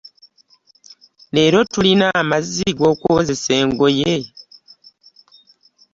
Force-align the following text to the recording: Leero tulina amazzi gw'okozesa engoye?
Leero 1.33 1.59
tulina 1.71 2.07
amazzi 2.21 2.67
gw'okozesa 2.77 3.51
engoye? 3.61 4.15